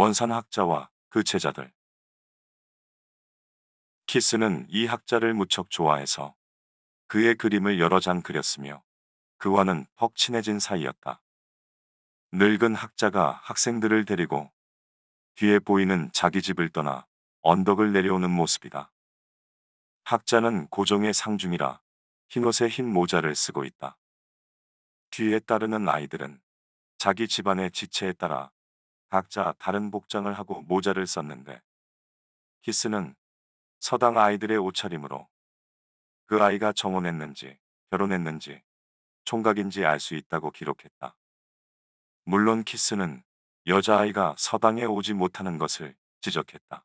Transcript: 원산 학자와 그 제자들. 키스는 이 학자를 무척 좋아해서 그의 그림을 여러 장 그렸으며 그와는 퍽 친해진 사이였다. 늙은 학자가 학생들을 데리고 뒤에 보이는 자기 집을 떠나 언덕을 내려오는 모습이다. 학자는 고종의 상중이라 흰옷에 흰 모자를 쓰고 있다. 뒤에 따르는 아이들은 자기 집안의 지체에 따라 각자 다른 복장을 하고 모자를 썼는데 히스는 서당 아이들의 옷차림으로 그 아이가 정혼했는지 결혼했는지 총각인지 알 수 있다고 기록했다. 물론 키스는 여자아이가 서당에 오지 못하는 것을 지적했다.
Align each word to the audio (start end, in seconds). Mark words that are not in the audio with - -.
원산 0.00 0.30
학자와 0.30 0.90
그 1.08 1.24
제자들. 1.24 1.72
키스는 4.06 4.68
이 4.68 4.86
학자를 4.86 5.34
무척 5.34 5.70
좋아해서 5.70 6.36
그의 7.08 7.34
그림을 7.34 7.80
여러 7.80 7.98
장 7.98 8.22
그렸으며 8.22 8.84
그와는 9.38 9.86
퍽 9.96 10.14
친해진 10.14 10.60
사이였다. 10.60 11.20
늙은 12.30 12.76
학자가 12.76 13.40
학생들을 13.42 14.04
데리고 14.04 14.52
뒤에 15.34 15.58
보이는 15.58 16.10
자기 16.12 16.42
집을 16.42 16.68
떠나 16.68 17.04
언덕을 17.40 17.92
내려오는 17.92 18.30
모습이다. 18.30 18.92
학자는 20.04 20.68
고종의 20.68 21.12
상중이라 21.12 21.80
흰옷에 22.28 22.68
흰 22.68 22.86
모자를 22.92 23.34
쓰고 23.34 23.64
있다. 23.64 23.98
뒤에 25.10 25.40
따르는 25.40 25.88
아이들은 25.88 26.40
자기 26.98 27.26
집안의 27.26 27.72
지체에 27.72 28.12
따라 28.12 28.52
각자 29.08 29.54
다른 29.58 29.90
복장을 29.90 30.30
하고 30.32 30.62
모자를 30.62 31.06
썼는데 31.06 31.60
히스는 32.62 33.14
서당 33.80 34.18
아이들의 34.18 34.58
옷차림으로 34.58 35.28
그 36.26 36.42
아이가 36.42 36.72
정혼했는지 36.72 37.58
결혼했는지 37.90 38.62
총각인지 39.24 39.84
알 39.84 40.00
수 40.00 40.14
있다고 40.14 40.50
기록했다. 40.50 41.16
물론 42.24 42.64
키스는 42.64 43.22
여자아이가 43.66 44.34
서당에 44.38 44.84
오지 44.84 45.14
못하는 45.14 45.58
것을 45.58 45.96
지적했다. 46.20 46.84